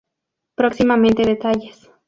Próximamente 0.55 1.23
detalles. 1.27 1.91